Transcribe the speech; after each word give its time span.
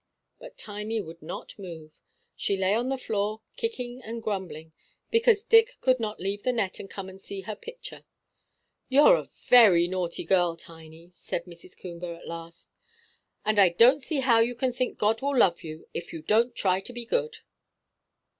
But 0.39 0.57
Tiny 0.57 0.99
would 0.99 1.21
not 1.21 1.59
move. 1.59 1.99
She 2.35 2.57
lay 2.57 2.73
on 2.73 2.89
the 2.89 2.97
floor, 2.97 3.43
kicking 3.55 4.01
and 4.03 4.23
grumbling, 4.23 4.73
because 5.11 5.43
Dick 5.43 5.75
could 5.79 5.99
not 5.99 6.19
leave 6.19 6.41
the 6.41 6.51
net 6.51 6.79
and 6.79 6.89
come 6.89 7.07
and 7.07 7.21
see 7.21 7.41
her 7.41 7.55
picture. 7.55 8.03
"You're 8.89 9.13
a 9.15 9.29
very 9.47 9.87
naughty 9.87 10.23
girl, 10.23 10.55
Tiny," 10.55 11.11
said 11.13 11.45
Mrs. 11.45 11.77
Coomber 11.79 12.15
at 12.17 12.27
last; 12.27 12.67
"and 13.45 13.59
I 13.59 13.69
don't 13.69 14.01
see 14.01 14.21
how 14.21 14.39
you 14.39 14.55
can 14.55 14.73
think 14.73 14.97
God 14.97 15.21
will 15.21 15.37
love 15.37 15.61
you 15.63 15.87
if 15.93 16.11
you 16.11 16.23
don't 16.23 16.55
try 16.55 16.79
to 16.79 16.93
be 16.93 17.05
good." 17.05 17.37